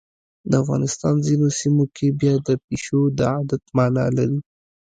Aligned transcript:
د 0.49 0.51
افغانستان 0.63 1.15
ځینو 1.27 1.47
سیمو 1.59 1.85
کې 1.95 2.07
بیا 2.19 2.33
د 2.47 2.49
پیشو 2.65 3.01
د 3.17 3.19
عادت 3.33 3.63
مانا 3.75 4.05
لري. 4.17 4.39